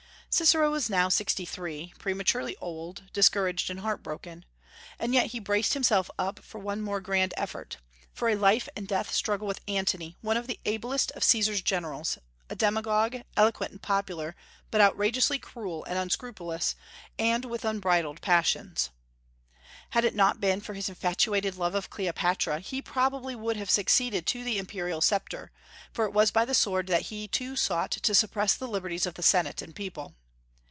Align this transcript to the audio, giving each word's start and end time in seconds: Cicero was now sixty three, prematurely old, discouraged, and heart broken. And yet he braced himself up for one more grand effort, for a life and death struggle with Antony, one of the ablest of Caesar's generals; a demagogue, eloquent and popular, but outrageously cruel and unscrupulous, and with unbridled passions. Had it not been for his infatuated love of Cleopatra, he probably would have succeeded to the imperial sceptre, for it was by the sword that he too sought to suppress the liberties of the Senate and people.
Cicero 0.33 0.71
was 0.71 0.89
now 0.89 1.09
sixty 1.09 1.43
three, 1.43 1.93
prematurely 1.99 2.55
old, 2.61 3.11
discouraged, 3.11 3.69
and 3.69 3.81
heart 3.81 4.01
broken. 4.01 4.45
And 4.97 5.13
yet 5.13 5.31
he 5.35 5.41
braced 5.41 5.73
himself 5.73 6.09
up 6.17 6.39
for 6.39 6.57
one 6.57 6.81
more 6.81 7.01
grand 7.01 7.33
effort, 7.35 7.79
for 8.13 8.29
a 8.29 8.35
life 8.37 8.69
and 8.73 8.87
death 8.87 9.11
struggle 9.11 9.45
with 9.45 9.59
Antony, 9.67 10.15
one 10.21 10.37
of 10.37 10.47
the 10.47 10.57
ablest 10.63 11.11
of 11.17 11.25
Caesar's 11.25 11.61
generals; 11.61 12.17
a 12.49 12.55
demagogue, 12.55 13.17
eloquent 13.35 13.73
and 13.73 13.81
popular, 13.81 14.33
but 14.71 14.79
outrageously 14.79 15.37
cruel 15.37 15.83
and 15.83 15.97
unscrupulous, 15.97 16.75
and 17.19 17.43
with 17.43 17.65
unbridled 17.65 18.21
passions. 18.21 18.89
Had 19.89 20.05
it 20.05 20.15
not 20.15 20.39
been 20.39 20.61
for 20.61 20.75
his 20.75 20.87
infatuated 20.87 21.57
love 21.57 21.75
of 21.75 21.89
Cleopatra, 21.89 22.61
he 22.61 22.81
probably 22.81 23.35
would 23.35 23.57
have 23.57 23.69
succeeded 23.69 24.25
to 24.27 24.45
the 24.45 24.57
imperial 24.57 25.01
sceptre, 25.01 25.51
for 25.91 26.05
it 26.05 26.13
was 26.13 26.31
by 26.31 26.45
the 26.45 26.53
sword 26.53 26.87
that 26.87 27.07
he 27.07 27.27
too 27.27 27.57
sought 27.57 27.91
to 27.91 28.15
suppress 28.15 28.55
the 28.55 28.69
liberties 28.69 29.05
of 29.05 29.15
the 29.15 29.23
Senate 29.23 29.61
and 29.61 29.75
people. 29.75 30.15